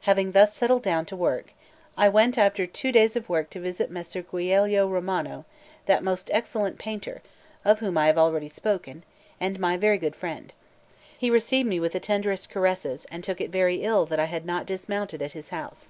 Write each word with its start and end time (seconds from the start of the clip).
Having 0.00 0.32
thus 0.32 0.52
settled 0.52 0.82
down 0.82 1.06
to 1.06 1.14
work, 1.14 1.52
I 1.96 2.08
went 2.08 2.36
after 2.36 2.66
two 2.66 2.90
days 2.90 3.12
to 3.12 3.46
visit 3.60 3.92
Messer 3.92 4.20
Giulio 4.20 4.88
Romano, 4.88 5.44
that 5.86 6.02
most 6.02 6.28
excellent 6.32 6.80
painter, 6.80 7.22
of 7.64 7.78
whom 7.78 7.96
I 7.96 8.08
have 8.08 8.18
already 8.18 8.48
spoken, 8.48 9.04
and 9.38 9.60
my 9.60 9.76
very 9.76 9.98
good 9.98 10.16
friend. 10.16 10.52
He 11.16 11.30
received 11.30 11.68
me 11.68 11.78
with 11.78 11.92
the 11.92 12.00
tenderest 12.00 12.50
caresses, 12.50 13.04
and 13.08 13.22
took 13.22 13.40
it 13.40 13.50
very 13.50 13.84
ill 13.84 14.04
that 14.06 14.18
I 14.18 14.24
had 14.24 14.44
not 14.44 14.66
dismounted 14.66 15.22
at 15.22 15.30
his 15.30 15.50
house. 15.50 15.86